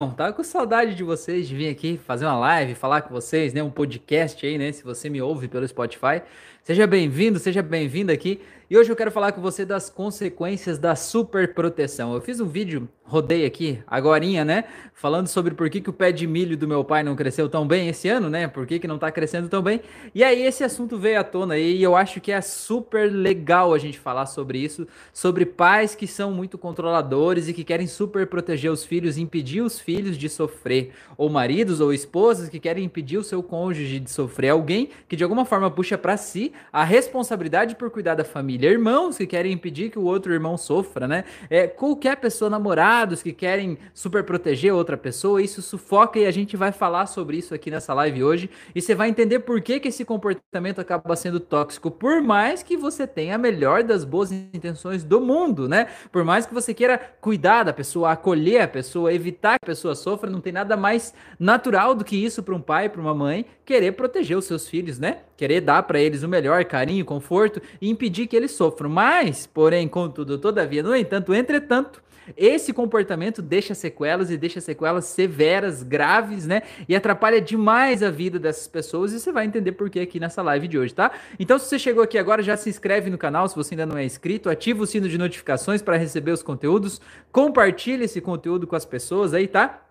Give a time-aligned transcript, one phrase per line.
[0.00, 3.60] Tava com saudade de vocês, de vir aqui fazer uma live, falar com vocês, né?
[3.64, 4.70] Um podcast aí, né?
[4.70, 6.22] Se você me ouve pelo Spotify.
[6.62, 8.40] Seja bem-vindo, seja bem-vindo aqui.
[8.70, 12.12] E hoje eu quero falar com você das consequências da superproteção.
[12.12, 14.64] Eu fiz um vídeo, rodei aqui, agorinha, né?
[14.92, 17.66] Falando sobre por que, que o pé de milho do meu pai não cresceu tão
[17.66, 18.46] bem esse ano, né?
[18.46, 19.80] Por que, que não tá crescendo tão bem.
[20.14, 23.78] E aí esse assunto veio à tona e eu acho que é super legal a
[23.78, 28.70] gente falar sobre isso, sobre pais que são muito controladores e que querem super proteger
[28.70, 30.90] os filhos, impedir os filhos de sofrer.
[31.16, 34.50] Ou maridos ou esposas que querem impedir o seu cônjuge de sofrer.
[34.50, 39.16] Alguém que de alguma forma puxa para si a responsabilidade por cuidar da família, irmãos
[39.16, 41.24] que querem impedir que o outro irmão sofra, né?
[41.48, 46.56] É, qualquer pessoa, namorados que querem super proteger outra pessoa, isso sufoca e a gente
[46.56, 49.88] vai falar sobre isso aqui nessa live hoje e você vai entender por que, que
[49.88, 55.04] esse comportamento acaba sendo tóxico, por mais que você tenha a melhor das boas intenções
[55.04, 55.88] do mundo, né?
[56.10, 59.94] Por mais que você queira cuidar da pessoa, acolher a pessoa, evitar que a pessoa
[59.94, 63.46] sofra, não tem nada mais natural do que isso para um pai, para uma mãe,
[63.64, 65.18] querer proteger os seus filhos, né?
[65.36, 68.90] Querer dar para eles o melhor carinho, conforto e impedir que eles sofram.
[68.90, 72.02] Mas, porém, contudo, todavia, no entanto, entretanto,
[72.36, 76.62] esse comportamento deixa sequelas e deixa sequelas severas, graves, né?
[76.88, 80.42] E atrapalha demais a vida dessas pessoas e você vai entender por que aqui nessa
[80.42, 81.12] live de hoje, tá?
[81.38, 83.96] Então, se você chegou aqui agora, já se inscreve no canal se você ainda não
[83.96, 87.00] é inscrito, ativa o sino de notificações para receber os conteúdos,
[87.32, 89.87] compartilha esse conteúdo com as pessoas aí, tá?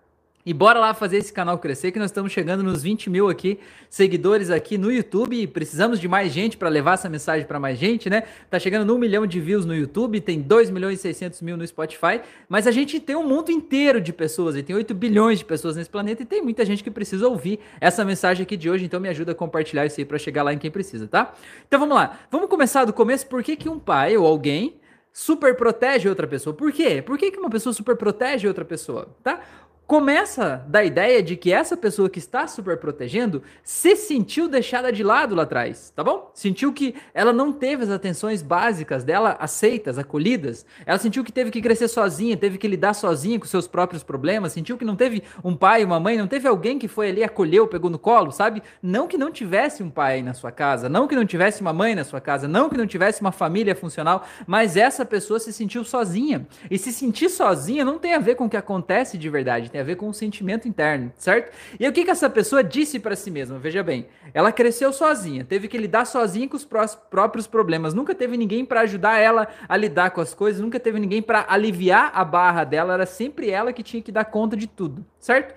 [0.48, 3.60] E bora lá fazer esse canal crescer, que nós estamos chegando nos 20 mil aqui,
[3.90, 5.46] seguidores aqui no YouTube.
[5.48, 8.22] Precisamos de mais gente para levar essa mensagem para mais gente, né?
[8.48, 11.54] Tá chegando no 1 milhão de views no YouTube, tem 2 milhões e 600 mil
[11.54, 12.22] no Spotify.
[12.48, 15.76] Mas a gente tem um mundo inteiro de pessoas, e tem 8 bilhões de pessoas
[15.76, 18.86] nesse planeta, e tem muita gente que precisa ouvir essa mensagem aqui de hoje.
[18.86, 21.34] Então me ajuda a compartilhar isso aí para chegar lá em quem precisa, tá?
[21.66, 22.20] Então vamos lá.
[22.30, 23.26] Vamos começar do começo.
[23.26, 24.80] Por que, que um pai ou alguém
[25.12, 26.56] super protege outra pessoa?
[26.56, 27.02] Por quê?
[27.02, 29.42] Por que, que uma pessoa super protege outra pessoa, tá?
[29.88, 35.02] Começa da ideia de que essa pessoa que está super protegendo se sentiu deixada de
[35.02, 36.30] lado lá atrás, tá bom?
[36.34, 40.66] Sentiu que ela não teve as atenções básicas dela aceitas, acolhidas.
[40.84, 44.52] Ela sentiu que teve que crescer sozinha, teve que lidar sozinha com seus próprios problemas,
[44.52, 47.66] sentiu que não teve um pai, uma mãe, não teve alguém que foi ali, acolheu,
[47.66, 48.62] pegou no colo, sabe?
[48.82, 51.94] Não que não tivesse um pai na sua casa, não que não tivesse uma mãe
[51.94, 55.82] na sua casa, não que não tivesse uma família funcional, mas essa pessoa se sentiu
[55.82, 56.46] sozinha.
[56.70, 59.77] E se sentir sozinha não tem a ver com o que acontece de verdade, tem
[59.80, 61.52] a ver com um sentimento interno, certo?
[61.78, 63.58] E o que, que essa pessoa disse para si mesma?
[63.58, 66.64] Veja bem, ela cresceu sozinha, teve que lidar sozinha com os
[67.10, 70.98] próprios problemas, nunca teve ninguém para ajudar ela a lidar com as coisas, nunca teve
[70.98, 74.66] ninguém para aliviar a barra dela, era sempre ela que tinha que dar conta de
[74.66, 75.54] tudo, certo?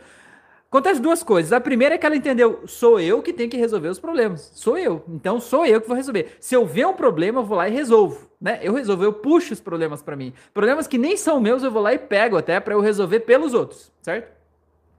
[0.72, 1.52] Acontece duas coisas.
[1.52, 4.54] A primeira é que ela entendeu: sou eu que tenho que resolver os problemas.
[4.56, 5.04] Sou eu.
[5.10, 6.38] Então sou eu que vou resolver.
[6.40, 8.32] Se eu ver um problema, eu vou lá e resolvo.
[8.40, 8.58] Né?
[8.64, 10.34] Eu resolvo, eu puxo os problemas para mim.
[10.54, 13.54] Problemas que nem são meus, eu vou lá e pego até para eu resolver pelos
[13.54, 14.32] outros, certo?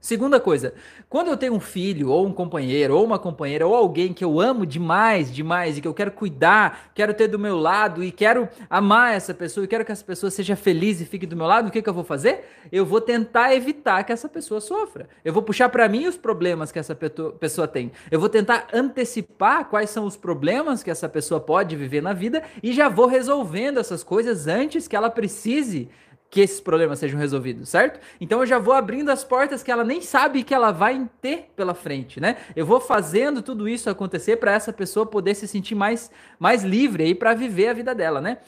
[0.03, 0.73] Segunda coisa,
[1.07, 4.37] quando eu tenho um filho, ou um companheiro, ou uma companheira, ou alguém que eu
[4.37, 8.49] amo demais, demais, e que eu quero cuidar, quero ter do meu lado, e quero
[8.69, 11.69] amar essa pessoa, e quero que essa pessoa seja feliz e fique do meu lado,
[11.69, 12.43] o que, que eu vou fazer?
[12.69, 15.07] Eu vou tentar evitar que essa pessoa sofra.
[15.23, 16.93] Eu vou puxar para mim os problemas que essa
[17.39, 17.89] pessoa tem.
[18.11, 22.43] Eu vou tentar antecipar quais são os problemas que essa pessoa pode viver na vida,
[22.61, 25.87] e já vou resolvendo essas coisas antes que ela precise
[26.33, 27.99] que esses problemas sejam resolvidos, certo?
[28.19, 31.51] Então eu já vou abrindo as portas que ela nem sabe que ela vai ter
[31.55, 32.37] pela frente, né?
[32.55, 37.03] Eu vou fazendo tudo isso acontecer para essa pessoa poder se sentir mais, mais livre
[37.03, 38.39] aí para viver a vida dela, né?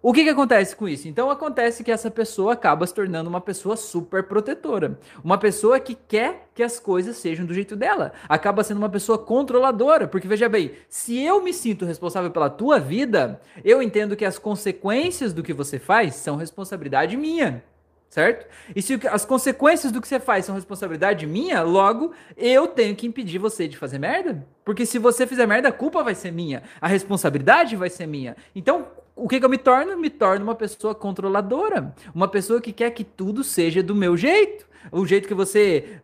[0.00, 1.08] O que, que acontece com isso?
[1.08, 4.96] Então acontece que essa pessoa acaba se tornando uma pessoa super protetora.
[5.24, 8.12] Uma pessoa que quer que as coisas sejam do jeito dela.
[8.28, 10.06] Acaba sendo uma pessoa controladora.
[10.06, 14.38] Porque veja bem, se eu me sinto responsável pela tua vida, eu entendo que as
[14.38, 17.64] consequências do que você faz são responsabilidade minha
[18.08, 18.46] certo?
[18.74, 23.06] E se as consequências do que você faz são responsabilidade minha, logo eu tenho que
[23.06, 24.46] impedir você de fazer merda?
[24.64, 28.36] Porque se você fizer merda, a culpa vai ser minha, a responsabilidade vai ser minha.
[28.54, 29.96] Então, o que, que eu me torno?
[29.98, 31.92] Me torno uma pessoa controladora.
[32.14, 34.66] Uma pessoa que quer que tudo seja do meu jeito.
[34.92, 36.00] O jeito que você.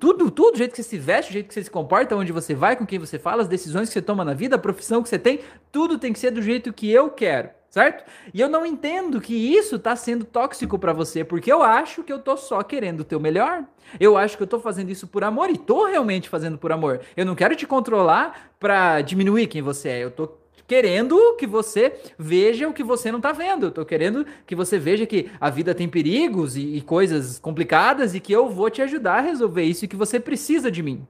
[0.00, 2.32] Tudo, tudo, o jeito que você se veste, o jeito que você se comporta, onde
[2.32, 5.02] você vai, com quem você fala, as decisões que você toma na vida, a profissão
[5.02, 5.40] que você tem,
[5.70, 8.04] tudo tem que ser do jeito que eu quero certo?
[8.34, 12.12] E eu não entendo que isso tá sendo tóxico para você, porque eu acho que
[12.12, 13.64] eu tô só querendo o teu melhor.
[13.98, 17.00] Eu acho que eu tô fazendo isso por amor e tô realmente fazendo por amor.
[17.16, 20.04] Eu não quero te controlar para diminuir quem você é.
[20.04, 20.28] Eu tô
[20.68, 23.66] querendo que você veja o que você não está vendo.
[23.66, 28.14] Eu tô querendo que você veja que a vida tem perigos e, e coisas complicadas
[28.14, 31.06] e que eu vou te ajudar a resolver isso e que você precisa de mim.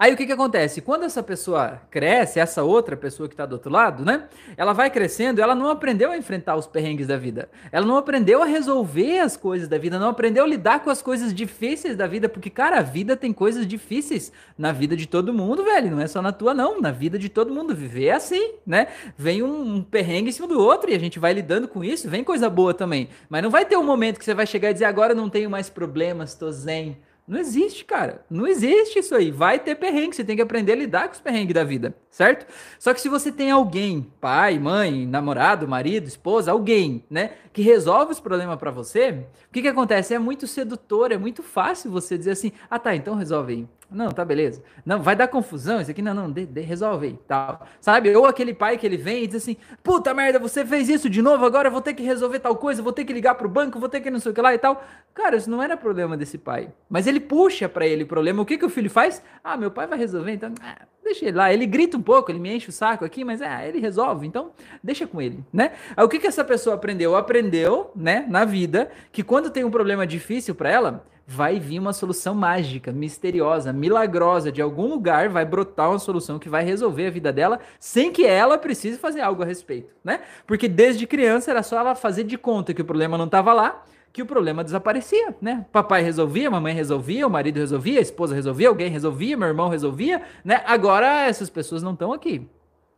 [0.00, 0.80] Aí o que que acontece?
[0.80, 4.30] Quando essa pessoa cresce, essa outra pessoa que está do outro lado, né?
[4.56, 7.50] Ela vai crescendo, ela não aprendeu a enfrentar os perrengues da vida.
[7.70, 11.02] Ela não aprendeu a resolver as coisas da vida, não aprendeu a lidar com as
[11.02, 15.34] coisas difíceis da vida, porque cara, a vida tem coisas difíceis na vida de todo
[15.34, 17.74] mundo, velho, não é só na tua não, na vida de todo mundo.
[17.74, 18.86] Viver é assim, né?
[19.18, 22.08] Vem um, um perrengue em cima do outro e a gente vai lidando com isso,
[22.08, 23.10] vem coisa boa também.
[23.28, 25.50] Mas não vai ter um momento que você vai chegar e dizer agora não tenho
[25.50, 26.96] mais problemas, tô zen.
[27.30, 28.24] Não existe, cara.
[28.28, 29.30] Não existe isso aí.
[29.30, 30.16] Vai ter perrengue.
[30.16, 32.44] Você tem que aprender a lidar com os perrengues da vida, certo?
[32.76, 38.10] Só que se você tem alguém, pai, mãe, namorado, marido, esposa, alguém, né, que resolve
[38.10, 40.12] os problemas para você, o que que acontece?
[40.12, 43.68] É muito sedutor, é muito fácil você dizer assim: ah, tá, então resolve aí.
[43.90, 44.62] Não, tá beleza.
[44.86, 46.00] Não, vai dar confusão isso aqui.
[46.00, 47.18] Não, não, de, de, resolve aí.
[47.26, 47.66] Tal.
[47.80, 48.14] Sabe?
[48.14, 51.20] Ou aquele pai que ele vem e diz assim: puta merda, você fez isso de
[51.20, 53.80] novo, agora eu vou ter que resolver tal coisa, vou ter que ligar pro banco,
[53.80, 54.82] vou ter que não sei o que lá e tal.
[55.12, 56.72] Cara, isso não era problema desse pai.
[56.88, 58.40] Mas ele puxa para ele o problema.
[58.40, 59.22] O que, que o filho faz?
[59.42, 60.54] Ah, meu pai vai resolver, então.
[60.62, 61.52] Ah, deixa ele lá.
[61.52, 64.26] Ele grita um pouco, ele me enche o saco aqui, mas é, ele resolve.
[64.26, 64.52] Então,
[64.82, 65.72] deixa com ele, né?
[65.96, 67.16] Aí, o que, que essa pessoa aprendeu?
[67.16, 71.92] Aprendeu, né, na vida, que quando tem um problema difícil para ela, vai vir uma
[71.92, 77.10] solução mágica, misteriosa, milagrosa, de algum lugar vai brotar uma solução que vai resolver a
[77.10, 80.22] vida dela sem que ela precise fazer algo a respeito, né?
[80.44, 83.84] Porque desde criança era só ela fazer de conta que o problema não estava lá,
[84.12, 85.64] que o problema desaparecia, né?
[85.70, 90.22] Papai resolvia, mamãe resolvia, o marido resolvia, a esposa resolvia, alguém resolvia, meu irmão resolvia,
[90.44, 90.64] né?
[90.66, 92.44] Agora essas pessoas não estão aqui.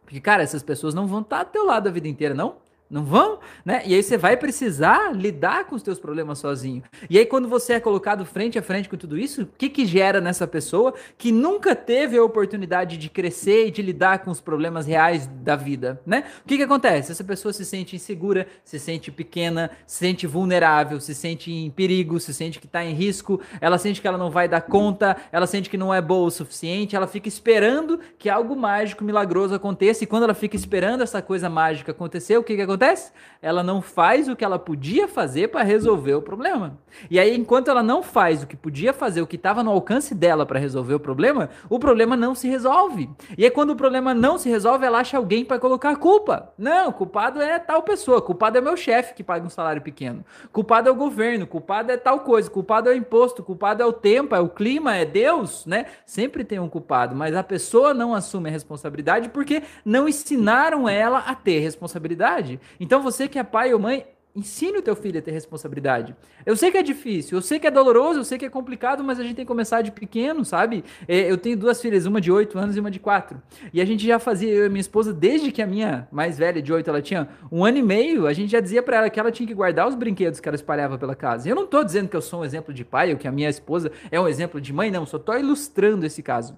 [0.06, 2.56] Porque, cara, essas pessoas não vão estar tá ao teu lado a vida inteira, não.
[2.92, 3.82] Não vão, né?
[3.86, 6.82] E aí você vai precisar lidar com os teus problemas sozinho.
[7.08, 9.86] E aí quando você é colocado frente a frente com tudo isso, o que que
[9.86, 14.42] gera nessa pessoa que nunca teve a oportunidade de crescer e de lidar com os
[14.42, 16.24] problemas reais da vida, né?
[16.44, 17.12] O que que acontece?
[17.12, 22.20] Essa pessoa se sente insegura, se sente pequena, se sente vulnerável, se sente em perigo,
[22.20, 25.46] se sente que está em risco, ela sente que ela não vai dar conta, ela
[25.46, 30.04] sente que não é boa o suficiente, ela fica esperando que algo mágico, milagroso aconteça
[30.04, 32.81] e quando ela fica esperando essa coisa mágica acontecer, o que que acontece?
[32.82, 33.12] Acontece?
[33.40, 36.79] Ela não faz o que ela podia fazer para resolver o problema.
[37.11, 40.14] E aí, enquanto ela não faz o que podia fazer, o que estava no alcance
[40.14, 43.11] dela para resolver o problema, o problema não se resolve.
[43.37, 46.52] E aí, quando o problema não se resolve, ela acha alguém para colocar a culpa.
[46.56, 50.88] Não, culpado é tal pessoa, culpado é meu chefe que paga um salário pequeno, culpado
[50.88, 54.37] é o governo, culpado é tal coisa, culpado é o imposto, culpado é o tempo,
[54.37, 55.87] é o clima, é Deus, né?
[56.06, 61.19] Sempre tem um culpado, mas a pessoa não assume a responsabilidade porque não ensinaram ela
[61.26, 62.61] a ter responsabilidade.
[62.78, 66.16] Então você que é pai ou mãe, ensine o teu filho a ter responsabilidade.
[66.44, 69.04] Eu sei que é difícil, eu sei que é doloroso, eu sei que é complicado,
[69.04, 70.84] mas a gente tem que começar de pequeno, sabe?
[71.06, 73.40] É, eu tenho duas filhas, uma de 8 anos e uma de 4.
[73.72, 76.62] E a gente já fazia, eu e minha esposa, desde que a minha mais velha,
[76.62, 79.20] de 8, ela tinha um ano e meio, a gente já dizia para ela que
[79.20, 81.48] ela tinha que guardar os brinquedos que ela espalhava pela casa.
[81.48, 83.50] Eu não tô dizendo que eu sou um exemplo de pai ou que a minha
[83.50, 86.56] esposa é um exemplo de mãe, não, só tô ilustrando esse caso.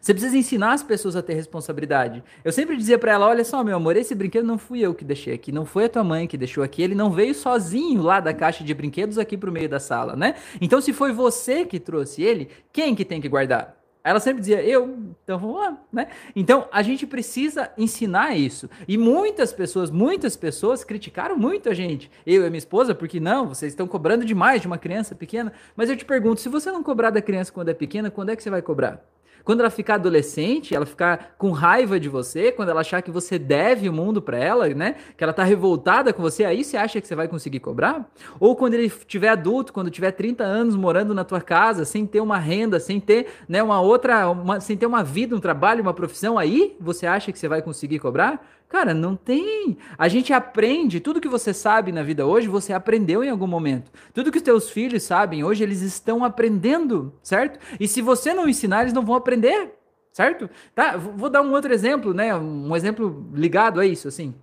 [0.00, 2.22] Você precisa ensinar as pessoas a ter responsabilidade.
[2.44, 5.04] Eu sempre dizia para ela: olha só, meu amor, esse brinquedo não fui eu que
[5.04, 8.20] deixei aqui, não foi a tua mãe que deixou aqui, ele não veio sozinho lá
[8.20, 10.34] da caixa de brinquedos aqui pro meio da sala, né?
[10.60, 13.82] Então, se foi você que trouxe ele, quem que tem que guardar?
[14.04, 16.08] Ela sempre dizia, eu, então vamos lá, né?
[16.34, 18.68] Então a gente precisa ensinar isso.
[18.88, 23.48] E muitas pessoas, muitas pessoas criticaram muito a gente, eu e minha esposa, porque não,
[23.48, 25.52] vocês estão cobrando demais de uma criança pequena.
[25.76, 28.36] Mas eu te pergunto, se você não cobrar da criança quando é pequena, quando é
[28.36, 29.00] que você vai cobrar?
[29.44, 33.38] Quando ela ficar adolescente, ela ficar com raiva de você, quando ela achar que você
[33.38, 34.96] deve o mundo para ela, né?
[35.16, 38.08] Que ela tá revoltada com você, aí você acha que você vai conseguir cobrar?
[38.38, 42.20] Ou quando ele tiver adulto, quando tiver 30 anos morando na tua casa, sem ter
[42.20, 45.94] uma renda, sem ter, né, uma outra, uma, sem ter uma vida, um trabalho, uma
[45.94, 48.46] profissão, aí você acha que você vai conseguir cobrar?
[48.72, 49.76] Cara, não tem.
[49.98, 53.92] A gente aprende, tudo que você sabe na vida hoje, você aprendeu em algum momento.
[54.14, 57.60] Tudo que os teus filhos sabem hoje, eles estão aprendendo, certo?
[57.78, 59.74] E se você não ensinar, eles não vão aprender,
[60.10, 60.48] certo?
[60.74, 60.96] Tá?
[60.96, 62.34] Vou dar um outro exemplo, né?
[62.34, 64.34] Um exemplo ligado a isso, assim.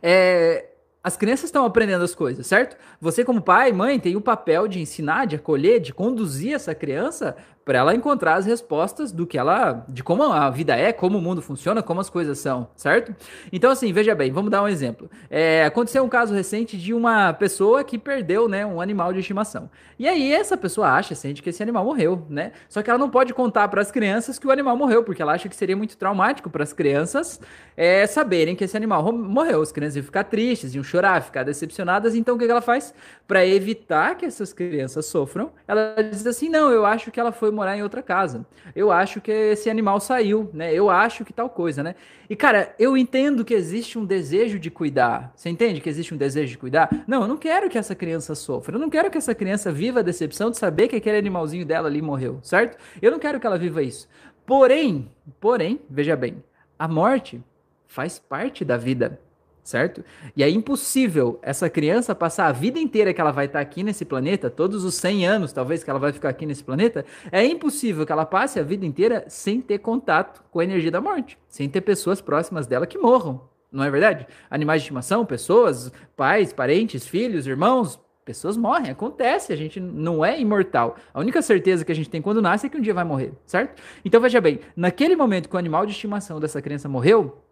[0.00, 0.66] É,
[1.02, 2.76] as crianças estão aprendendo as coisas, certo?
[3.00, 7.36] Você, como pai, mãe, tem o papel de ensinar, de acolher, de conduzir essa criança
[7.64, 11.20] para ela encontrar as respostas do que ela, de como a vida é, como o
[11.20, 13.14] mundo funciona, como as coisas são, certo?
[13.52, 15.08] Então, assim, veja bem, vamos dar um exemplo.
[15.30, 19.70] É, aconteceu um caso recente de uma pessoa que perdeu, né, um animal de estimação.
[19.98, 22.52] E aí essa pessoa acha, sente que esse animal morreu, né?
[22.68, 25.32] Só que ela não pode contar para as crianças que o animal morreu, porque ela
[25.32, 27.40] acha que seria muito traumático para as crianças
[27.76, 29.62] é, saberem que esse animal morreu.
[29.62, 32.16] As crianças iam ficar tristes, iam chorar, ficar decepcionadas.
[32.16, 32.92] Então, o que ela faz
[33.28, 35.52] para evitar que essas crianças sofram?
[35.68, 38.46] Ela diz assim: não, eu acho que ela foi morar em outra casa.
[38.74, 40.72] Eu acho que esse animal saiu, né?
[40.74, 41.94] Eu acho que tal coisa, né?
[42.28, 45.32] E cara, eu entendo que existe um desejo de cuidar.
[45.36, 47.04] Você entende que existe um desejo de cuidar?
[47.06, 48.76] Não, eu não quero que essa criança sofra.
[48.76, 51.88] Eu não quero que essa criança viva a decepção de saber que aquele animalzinho dela
[51.88, 52.78] ali morreu, certo?
[53.00, 54.08] Eu não quero que ela viva isso.
[54.46, 56.42] Porém, porém, veja bem,
[56.78, 57.42] a morte
[57.86, 59.20] faz parte da vida
[59.62, 60.04] certo?
[60.36, 64.04] E é impossível essa criança passar a vida inteira que ela vai estar aqui nesse
[64.04, 68.04] planeta, todos os 100 anos talvez que ela vai ficar aqui nesse planeta, é impossível
[68.04, 71.68] que ela passe a vida inteira sem ter contato com a energia da morte, sem
[71.68, 73.48] ter pessoas próximas dela que morram.
[73.70, 74.26] Não é verdade?
[74.50, 80.38] Animais de estimação, pessoas, pais, parentes, filhos, irmãos, pessoas morrem, acontece, a gente não é
[80.38, 80.96] imortal.
[81.12, 83.32] A única certeza que a gente tem quando nasce é que um dia vai morrer,
[83.46, 83.82] certo?
[84.04, 87.42] Então veja bem, naquele momento que o animal de estimação dessa criança morreu,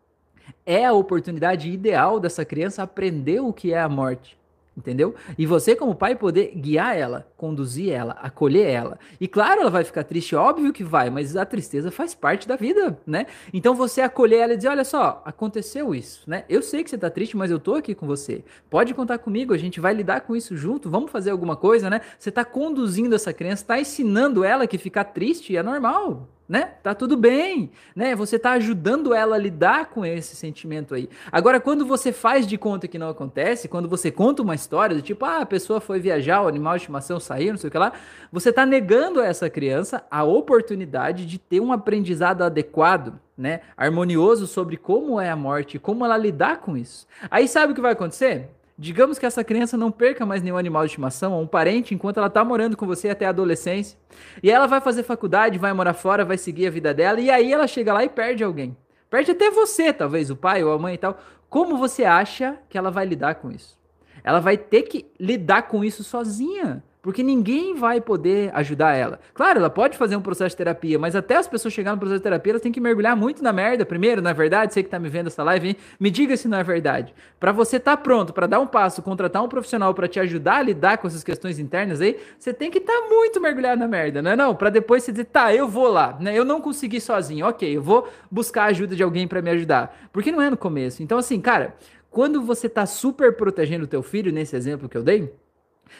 [0.64, 4.40] é a oportunidade ideal dessa criança aprender o que é a morte.
[4.76, 5.14] Entendeu?
[5.36, 8.98] E você, como pai, poder guiar ela, conduzir ela, acolher ela.
[9.20, 12.56] E claro, ela vai ficar triste, óbvio que vai, mas a tristeza faz parte da
[12.56, 13.26] vida, né?
[13.52, 16.44] Então você acolher ela e dizer: olha só, aconteceu isso, né?
[16.48, 18.42] Eu sei que você tá triste, mas eu tô aqui com você.
[18.70, 22.00] Pode contar comigo, a gente vai lidar com isso junto, vamos fazer alguma coisa, né?
[22.18, 26.72] Você tá conduzindo essa criança, tá ensinando ela que ficar triste é normal, né?
[26.82, 28.16] Tá tudo bem, né?
[28.16, 31.08] Você tá ajudando ela a lidar com esse sentimento aí.
[31.30, 35.00] Agora, quando você faz de conta que não acontece, quando você conta uma história do
[35.00, 37.78] tipo, ah, a pessoa foi viajar, o animal de estimação saiu, não sei o que
[37.78, 37.92] lá,
[38.32, 43.60] você tá negando a essa criança a oportunidade de ter um aprendizado adequado, né?
[43.76, 47.06] Harmonioso sobre como é a morte, como ela lidar com isso.
[47.30, 48.48] Aí sabe o que vai acontecer?
[48.82, 52.16] Digamos que essa criança não perca mais nenhum animal de estimação ou um parente enquanto
[52.16, 53.98] ela está morando com você até a adolescência.
[54.42, 57.52] E ela vai fazer faculdade, vai morar fora, vai seguir a vida dela, e aí
[57.52, 58.74] ela chega lá e perde alguém.
[59.10, 61.20] Perde até você, talvez, o pai ou a mãe e tal.
[61.50, 63.78] Como você acha que ela vai lidar com isso?
[64.24, 66.82] Ela vai ter que lidar com isso sozinha.
[67.02, 69.18] Porque ninguém vai poder ajudar ela.
[69.32, 72.18] Claro, ela pode fazer um processo de terapia, mas até as pessoas chegarem no processo
[72.18, 74.74] de terapia, elas têm que mergulhar muito na merda primeiro, não é verdade?
[74.74, 75.76] Você que tá me vendo essa live, hein?
[75.98, 77.14] me diga se não é verdade.
[77.38, 80.56] Para você estar tá pronto para dar um passo, contratar um profissional para te ajudar
[80.56, 83.88] a lidar com essas questões internas aí, você tem que estar tá muito mergulhado na
[83.88, 84.54] merda, não é não?
[84.54, 86.36] Para depois você dizer, tá, eu vou lá, né?
[86.36, 90.08] Eu não consegui sozinho, ok, eu vou buscar a ajuda de alguém para me ajudar.
[90.12, 91.02] Porque não é no começo.
[91.02, 91.74] Então assim, cara,
[92.10, 95.32] quando você tá super protegendo o teu filho, nesse exemplo que eu dei,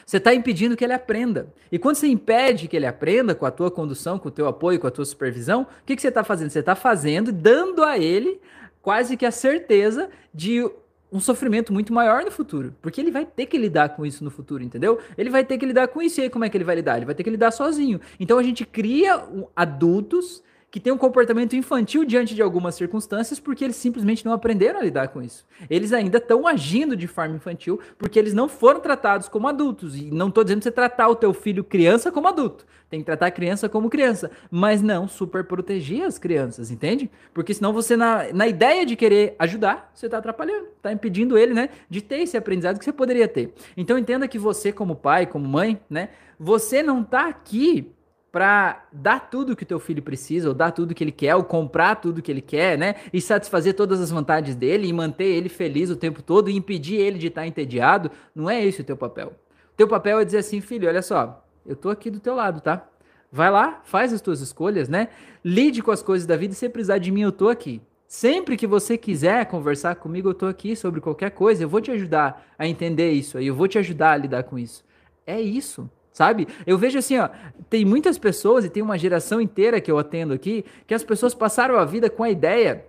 [0.05, 1.53] você está impedindo que ele aprenda.
[1.71, 4.79] E quando você impede que ele aprenda com a tua condução, com o teu apoio,
[4.79, 6.49] com a tua supervisão, o que, que você está fazendo?
[6.49, 8.39] Você está fazendo, dando a ele
[8.81, 10.63] quase que a certeza de
[11.11, 12.73] um sofrimento muito maior no futuro.
[12.81, 14.99] Porque ele vai ter que lidar com isso no futuro, entendeu?
[15.17, 16.21] Ele vai ter que lidar com isso.
[16.21, 16.97] E aí, como é que ele vai lidar?
[16.97, 17.99] Ele vai ter que lidar sozinho.
[18.19, 19.21] Então a gente cria
[19.55, 20.41] adultos
[20.71, 24.83] que têm um comportamento infantil diante de algumas circunstâncias porque eles simplesmente não aprenderam a
[24.83, 25.45] lidar com isso.
[25.69, 29.97] Eles ainda estão agindo de forma infantil porque eles não foram tratados como adultos.
[29.97, 32.65] E não estou dizendo você tratar o teu filho criança como adulto.
[32.89, 34.31] Tem que tratar a criança como criança.
[34.49, 37.11] Mas não super proteger as crianças, entende?
[37.33, 40.67] Porque senão você, na, na ideia de querer ajudar, você está atrapalhando.
[40.77, 43.53] Está impedindo ele, né, de ter esse aprendizado que você poderia ter.
[43.75, 46.09] Então entenda que você, como pai, como mãe, né,
[46.39, 47.93] você não está aqui
[48.31, 51.43] para dar tudo que o teu filho precisa, ou dar tudo que ele quer, ou
[51.43, 52.95] comprar tudo que ele quer, né?
[53.11, 56.95] E satisfazer todas as vontades dele e manter ele feliz o tempo todo e impedir
[56.95, 59.33] ele de estar entediado, não é esse o teu papel.
[59.73, 62.61] O teu papel é dizer assim, filho, olha só, eu tô aqui do teu lado,
[62.61, 62.87] tá?
[63.29, 65.09] Vai lá, faz as tuas escolhas, né?
[65.43, 67.81] Lide com as coisas da vida e se precisar de mim, eu tô aqui.
[68.07, 71.91] Sempre que você quiser conversar comigo, eu tô aqui sobre qualquer coisa, eu vou te
[71.91, 74.83] ajudar a entender isso aí, eu vou te ajudar a lidar com isso.
[75.25, 76.47] É isso sabe?
[76.65, 77.29] Eu vejo assim, ó,
[77.69, 81.33] tem muitas pessoas e tem uma geração inteira que eu atendo aqui, que as pessoas
[81.33, 82.85] passaram a vida com a ideia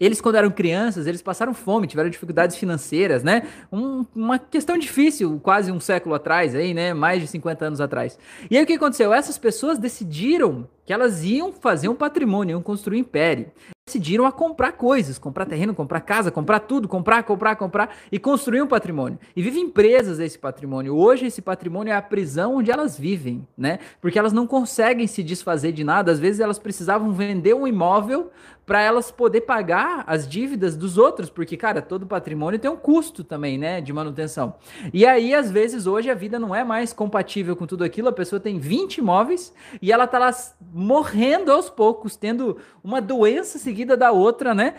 [0.00, 3.44] eles, quando eram crianças, eles passaram fome, tiveram dificuldades financeiras, né?
[3.72, 6.92] Um, uma questão difícil, quase um século atrás, aí, né?
[6.92, 8.18] Mais de 50 anos atrás.
[8.50, 9.12] E aí o que aconteceu?
[9.12, 13.50] Essas pessoas decidiram que elas iam fazer um patrimônio, iam construir um império
[13.88, 18.60] decidiram a comprar coisas, comprar terreno, comprar casa, comprar tudo, comprar, comprar, comprar e construir
[18.60, 19.16] um patrimônio.
[19.36, 20.96] E vivem presas esse patrimônio.
[20.96, 23.78] Hoje esse patrimônio é a prisão onde elas vivem, né?
[24.00, 26.10] Porque elas não conseguem se desfazer de nada.
[26.10, 28.32] Às vezes elas precisavam vender um imóvel
[28.66, 33.22] para elas poder pagar as dívidas dos outros, porque cara, todo patrimônio tem um custo
[33.22, 34.56] também, né, de manutenção.
[34.92, 38.12] E aí às vezes hoje a vida não é mais compatível com tudo aquilo, a
[38.12, 40.34] pessoa tem 20 imóveis e ela tá lá
[40.74, 44.74] morrendo aos poucos, tendo uma doença seguida da outra, né?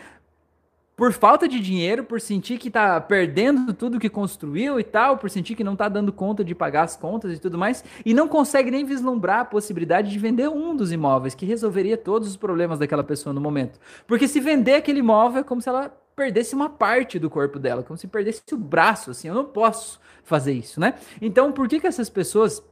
[0.96, 5.30] Por falta de dinheiro, por sentir que tá perdendo tudo que construiu e tal, por
[5.30, 8.28] sentir que não tá dando conta de pagar as contas e tudo mais, e não
[8.28, 12.80] consegue nem vislumbrar a possibilidade de vender um dos imóveis, que resolveria todos os problemas
[12.80, 13.80] daquela pessoa no momento.
[14.08, 17.84] Porque se vender aquele imóvel é como se ela perdesse uma parte do corpo dela,
[17.84, 20.96] como se perdesse o braço, assim, eu não posso fazer isso, né?
[21.22, 22.64] Então, por que que essas pessoas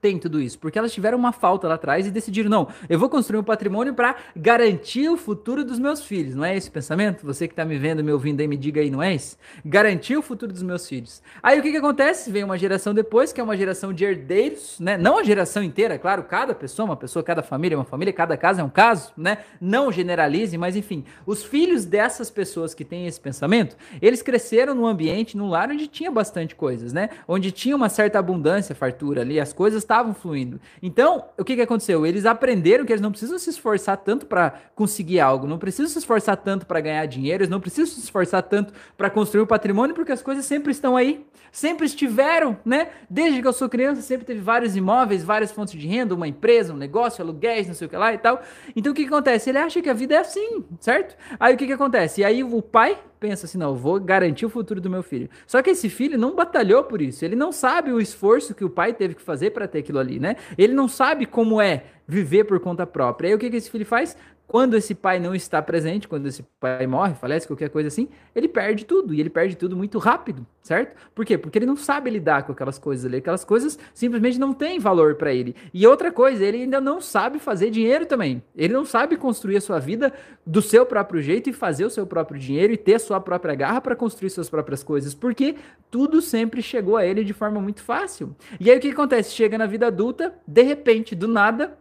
[0.00, 0.58] tem tudo isso?
[0.58, 3.92] Porque elas tiveram uma falta lá atrás e decidiram, não, eu vou construir um patrimônio
[3.92, 6.34] para garantir o futuro dos meus filhos.
[6.34, 7.24] Não é esse o pensamento?
[7.26, 9.36] Você que está me vendo, me ouvindo aí, me diga aí, não é esse?
[9.64, 11.22] Garantir o futuro dos meus filhos.
[11.42, 12.30] Aí o que, que acontece?
[12.30, 14.96] Vem uma geração depois, que é uma geração de herdeiros, né?
[14.96, 18.62] Não a geração inteira, claro, cada pessoa, uma pessoa, cada família, uma família, cada casa
[18.62, 19.38] é um caso, né?
[19.60, 24.86] Não generalize, mas enfim, os filhos dessas pessoas que têm esse pensamento, eles cresceram num
[24.86, 27.10] ambiente, num lar onde tinha bastante coisas, né?
[27.28, 30.60] Onde tinha uma certa abundância, fartura ali, as coisas estavam fluindo.
[30.80, 32.06] Então, o que, que aconteceu?
[32.06, 35.98] Eles aprenderam que eles não precisam se esforçar tanto para conseguir algo, não precisam se
[35.98, 39.92] esforçar tanto para ganhar dinheiro, eles não precisam se esforçar tanto para construir o patrimônio,
[39.92, 42.90] porque as coisas sempre estão aí, sempre estiveram, né?
[43.08, 46.72] Desde que eu sou criança, sempre teve vários imóveis, várias fontes de renda, uma empresa,
[46.72, 48.40] um negócio, aluguéis, não sei o que lá e tal.
[48.76, 49.50] Então, o que, que acontece?
[49.50, 51.16] Ele acha que a vida é assim, certo?
[51.40, 52.20] Aí o que, que acontece?
[52.20, 55.28] E aí o pai pensa assim, não, vou garantir o futuro do meu filho.
[55.46, 57.22] Só que esse filho não batalhou por isso.
[57.22, 60.18] Ele não sabe o esforço que o pai teve que fazer para ter aquilo ali,
[60.18, 60.36] né?
[60.56, 63.28] Ele não sabe como é viver por conta própria.
[63.28, 64.16] Aí o que, que esse filho faz?
[64.50, 68.48] Quando esse pai não está presente, quando esse pai morre, falece, qualquer coisa assim, ele
[68.48, 69.14] perde tudo.
[69.14, 70.96] E ele perde tudo muito rápido, certo?
[71.14, 71.38] Por quê?
[71.38, 73.18] Porque ele não sabe lidar com aquelas coisas ali.
[73.18, 75.54] Aquelas coisas simplesmente não têm valor para ele.
[75.72, 78.42] E outra coisa, ele ainda não sabe fazer dinheiro também.
[78.56, 80.12] Ele não sabe construir a sua vida
[80.44, 83.54] do seu próprio jeito e fazer o seu próprio dinheiro e ter a sua própria
[83.54, 85.14] garra para construir suas próprias coisas.
[85.14, 85.54] Porque
[85.92, 88.34] tudo sempre chegou a ele de forma muito fácil.
[88.58, 89.32] E aí o que acontece?
[89.32, 91.78] Chega na vida adulta, de repente, do nada,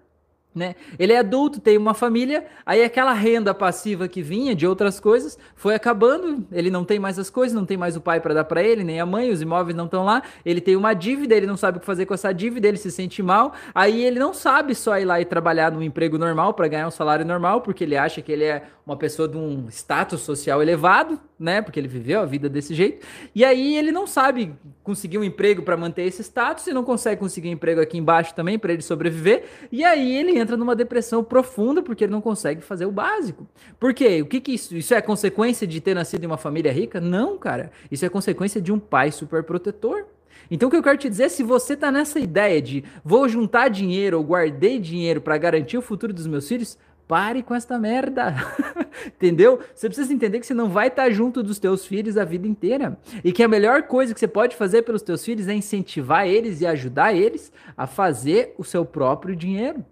[0.53, 0.75] né?
[0.98, 5.38] Ele é adulto, tem uma família, aí aquela renda passiva que vinha de outras coisas
[5.56, 6.46] foi acabando.
[6.51, 8.84] Ele não tem mais as coisas, não tem mais o pai para dar para ele,
[8.84, 10.24] nem a mãe, os imóveis não estão lá.
[10.44, 12.91] Ele tem uma dívida, ele não sabe o que fazer com essa dívida, ele se
[12.91, 13.53] sente mal.
[13.74, 16.91] Aí ele não sabe só ir lá e trabalhar num emprego normal para ganhar um
[16.91, 21.20] salário normal, porque ele acha que ele é uma pessoa de um status social elevado,
[21.39, 21.62] né?
[21.62, 23.05] Porque ele viveu a vida desse jeito.
[23.34, 24.53] E aí ele não sabe
[24.84, 28.36] conseguir um emprego para manter esse status e não consegue conseguir um emprego aqui embaixo
[28.36, 29.46] também para ele sobreviver.
[29.72, 33.48] E aí ele entra numa depressão profunda porque ele não consegue fazer o básico.
[33.79, 34.22] Por quê?
[34.22, 34.75] O que que isso?
[34.75, 37.00] Isso é consequência de ter nascido em uma família rica?
[37.00, 37.72] Não, cara.
[37.89, 40.05] Isso é consequência de um pai super protetor.
[40.51, 43.27] Então o que eu quero te dizer, é, se você tá nessa ideia de vou
[43.29, 46.77] juntar dinheiro ou guardei dinheiro para garantir o futuro dos meus filhos,
[47.10, 48.36] Pare com esta merda.
[49.18, 49.60] Entendeu?
[49.74, 53.00] Você precisa entender que você não vai estar junto dos teus filhos a vida inteira.
[53.24, 56.62] E que a melhor coisa que você pode fazer pelos teus filhos é incentivar eles
[56.62, 59.84] e ajudar eles a fazer o seu próprio dinheiro.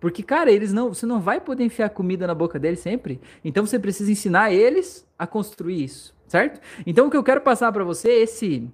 [0.00, 3.20] Porque, cara, eles não, você não vai poder enfiar comida na boca deles sempre.
[3.44, 6.62] Então você precisa ensinar eles a construir isso, certo?
[6.86, 8.66] Então o que eu quero passar para você é esse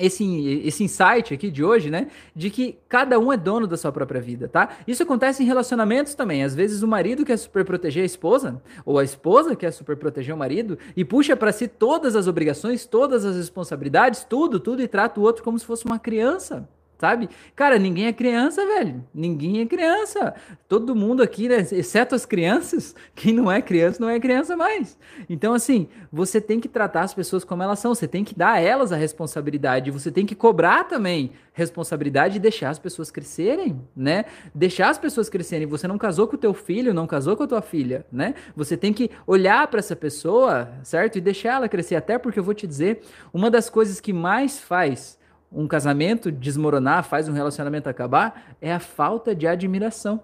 [0.00, 2.08] esse, esse insight aqui de hoje, né?
[2.34, 4.70] De que cada um é dono da sua própria vida, tá?
[4.86, 6.42] Isso acontece em relacionamentos também.
[6.42, 10.34] Às vezes o marido quer super proteger a esposa, ou a esposa quer super proteger
[10.34, 14.88] o marido, e puxa para si todas as obrigações, todas as responsabilidades, tudo, tudo, e
[14.88, 16.68] trata o outro como se fosse uma criança
[17.00, 17.30] sabe?
[17.56, 19.02] Cara, ninguém é criança, velho.
[19.14, 20.34] Ninguém é criança.
[20.68, 24.98] Todo mundo aqui, né, exceto as crianças, quem não é criança não é criança mais.
[25.28, 28.52] Então, assim, você tem que tratar as pessoas como elas são, você tem que dar
[28.52, 33.80] a elas a responsabilidade, você tem que cobrar também responsabilidade e deixar as pessoas crescerem,
[33.96, 34.26] né?
[34.54, 35.66] Deixar as pessoas crescerem.
[35.66, 38.34] Você não casou com o teu filho, não casou com a tua filha, né?
[38.54, 41.16] Você tem que olhar para essa pessoa, certo?
[41.16, 43.00] E deixar ela crescer, até porque eu vou te dizer,
[43.32, 45.18] uma das coisas que mais faz
[45.52, 50.22] um casamento desmoronar, faz um relacionamento acabar, é a falta de admiração,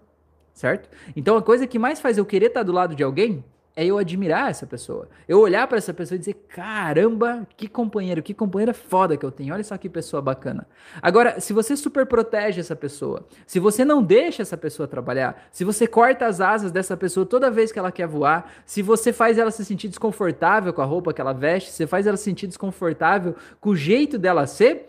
[0.53, 0.89] certo?
[1.15, 3.45] Então a coisa que mais faz eu querer estar do lado de alguém
[3.79, 5.07] é eu admirar essa pessoa.
[5.29, 9.31] Eu olhar para essa pessoa e dizer: caramba, que companheiro, que companheira foda que eu
[9.31, 9.53] tenho.
[9.53, 10.67] Olha só que pessoa bacana.
[11.03, 15.63] Agora, se você super protege essa pessoa, se você não deixa essa pessoa trabalhar, se
[15.63, 19.37] você corta as asas dessa pessoa toda vez que ela quer voar, se você faz
[19.37, 22.25] ela se sentir desconfortável com a roupa que ela veste, se você faz ela se
[22.25, 24.87] sentir desconfortável com o jeito dela ser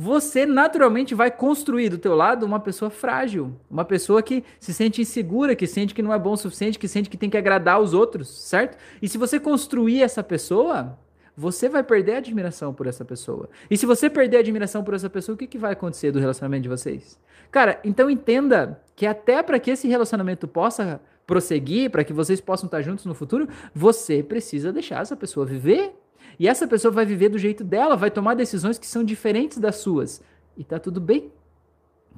[0.00, 5.02] você naturalmente vai construir do teu lado uma pessoa frágil, uma pessoa que se sente
[5.02, 7.80] insegura, que sente que não é bom o suficiente, que sente que tem que agradar
[7.80, 8.78] os outros, certo?
[9.02, 10.96] E se você construir essa pessoa,
[11.36, 13.50] você vai perder a admiração por essa pessoa.
[13.68, 16.20] E se você perder a admiração por essa pessoa, o que, que vai acontecer do
[16.20, 17.18] relacionamento de vocês?
[17.50, 22.68] Cara, então entenda que até para que esse relacionamento possa prosseguir, para que vocês possam
[22.68, 25.92] estar juntos no futuro, você precisa deixar essa pessoa viver
[26.38, 29.76] e essa pessoa vai viver do jeito dela, vai tomar decisões que são diferentes das
[29.76, 30.22] suas.
[30.56, 31.32] E tá tudo bem.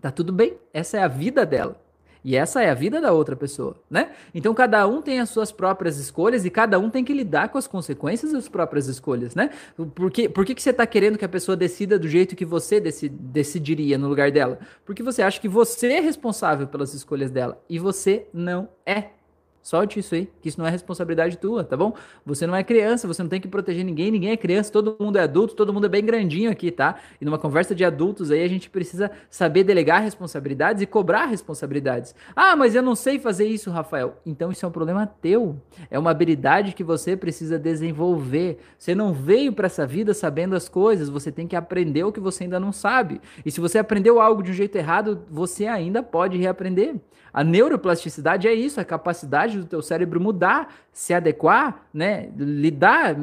[0.01, 0.59] Tá tudo bem.
[0.73, 1.81] Essa é a vida dela.
[2.23, 4.11] E essa é a vida da outra pessoa, né?
[4.35, 7.57] Então cada um tem as suas próprias escolhas e cada um tem que lidar com
[7.57, 9.51] as consequências das próprias escolhas, né?
[9.95, 12.45] Por que, por que, que você está querendo que a pessoa decida do jeito que
[12.45, 14.59] você decid, decidiria no lugar dela?
[14.85, 19.13] Porque você acha que você é responsável pelas escolhas dela e você não é.
[19.63, 21.93] Solte isso aí, que isso não é responsabilidade tua, tá bom?
[22.25, 25.19] Você não é criança, você não tem que proteger ninguém, ninguém é criança, todo mundo
[25.19, 26.97] é adulto, todo mundo é bem grandinho aqui, tá?
[27.21, 32.15] E numa conversa de adultos aí a gente precisa saber delegar responsabilidades e cobrar responsabilidades.
[32.35, 34.17] Ah, mas eu não sei fazer isso, Rafael.
[34.25, 35.61] Então isso é um problema teu.
[35.91, 38.59] É uma habilidade que você precisa desenvolver.
[38.79, 42.21] Você não veio para essa vida sabendo as coisas, você tem que aprender o que
[42.21, 43.21] você ainda não sabe.
[43.45, 46.97] E se você aprendeu algo de um jeito errado, você ainda pode reaprender.
[47.33, 53.17] A neuroplasticidade é isso, a capacidade do teu cérebro mudar, se adequar, né, lidar,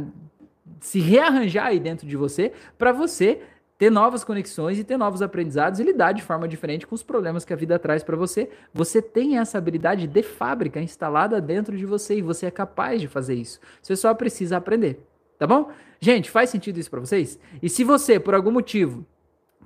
[0.79, 3.41] se rearranjar aí dentro de você para você
[3.77, 7.45] ter novas conexões e ter novos aprendizados e lidar de forma diferente com os problemas
[7.45, 8.49] que a vida traz para você.
[8.73, 13.07] Você tem essa habilidade de fábrica instalada dentro de você e você é capaz de
[13.07, 13.59] fazer isso.
[13.81, 14.99] Você só precisa aprender,
[15.37, 15.69] tá bom?
[15.99, 17.39] Gente, faz sentido isso para vocês?
[17.61, 19.05] E se você, por algum motivo,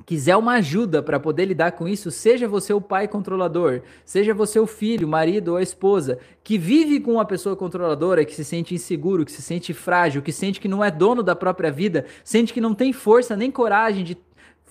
[0.05, 4.59] quiser uma ajuda para poder lidar com isso, seja você o pai controlador, seja você
[4.59, 8.75] o filho, marido ou a esposa, que vive com uma pessoa controladora, que se sente
[8.75, 12.53] inseguro, que se sente frágil, que sente que não é dono da própria vida, sente
[12.53, 14.17] que não tem força nem coragem de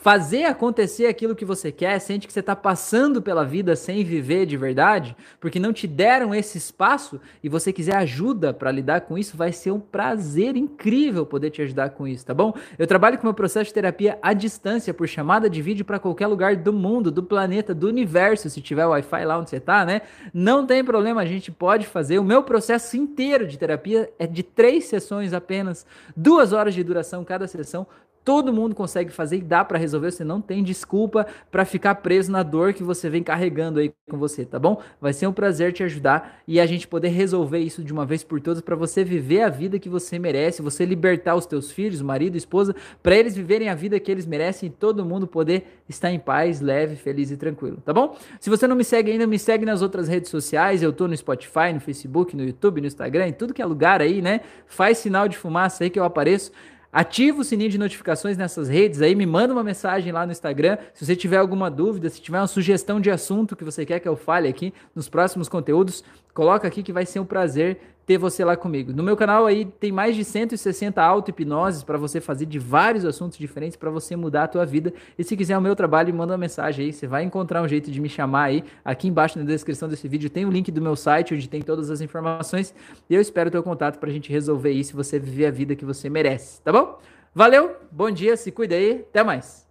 [0.00, 4.46] fazer acontecer aquilo que você quer, sente que você está passando pela vida sem viver
[4.46, 9.18] de verdade, porque não te deram esse espaço e você quiser ajuda para lidar com
[9.18, 12.54] isso, vai ser um prazer incrível poder te ajudar com isso, tá bom?
[12.78, 16.28] Eu trabalho com meu processo de terapia à distância, por chamada de vídeo para qualquer
[16.28, 20.00] lugar do mundo, do planeta, do universo, se tiver Wi-Fi lá onde você está, né?
[20.32, 22.18] Não tem problema, a gente pode fazer.
[22.18, 25.84] O meu processo inteiro de terapia é de três sessões apenas,
[26.16, 27.86] duas horas de duração cada sessão
[28.24, 30.10] Todo mundo consegue fazer e dá para resolver.
[30.10, 34.18] Você não tem desculpa para ficar preso na dor que você vem carregando aí com
[34.18, 34.82] você, tá bom?
[35.00, 38.22] Vai ser um prazer te ajudar e a gente poder resolver isso de uma vez
[38.22, 42.02] por todas para você viver a vida que você merece, você libertar os teus filhos,
[42.02, 46.10] marido, esposa, para eles viverem a vida que eles merecem e todo mundo poder estar
[46.10, 48.16] em paz, leve, feliz e tranquilo, tá bom?
[48.38, 50.82] Se você não me segue ainda, me segue nas outras redes sociais.
[50.82, 54.00] Eu tô no Spotify, no Facebook, no YouTube, no Instagram, em tudo que é lugar
[54.00, 54.40] aí, né?
[54.66, 56.52] Faz sinal de fumaça aí que eu apareço.
[56.92, 60.76] Ativa o sininho de notificações nessas redes aí, me manda uma mensagem lá no Instagram.
[60.92, 64.08] Se você tiver alguma dúvida, se tiver uma sugestão de assunto que você quer que
[64.08, 66.02] eu fale aqui nos próximos conteúdos,
[66.40, 67.76] coloca aqui que vai ser um prazer
[68.06, 68.94] ter você lá comigo.
[68.94, 73.36] No meu canal aí tem mais de 160 auto-hipnoses para você fazer de vários assuntos
[73.36, 74.90] diferentes para você mudar a tua vida.
[75.18, 77.90] E se quiser o meu trabalho, manda uma mensagem aí, você vai encontrar um jeito
[77.90, 78.64] de me chamar aí.
[78.82, 81.90] Aqui embaixo na descrição desse vídeo tem o link do meu site onde tem todas
[81.90, 82.74] as informações.
[83.10, 85.50] E eu espero o teu contato para a gente resolver isso e você viver a
[85.50, 86.98] vida que você merece, tá bom?
[87.34, 89.69] Valeu, bom dia, se cuida aí, até mais.